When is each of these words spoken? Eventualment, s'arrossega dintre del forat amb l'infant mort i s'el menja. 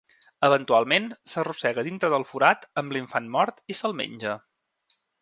Eventualment, 0.45 1.05
s'arrossega 1.33 1.85
dintre 1.89 2.11
del 2.15 2.27
forat 2.31 2.67
amb 2.83 2.97
l'infant 2.99 3.31
mort 3.39 3.65
i 3.75 3.81
s'el 3.83 3.99
menja. 4.05 4.39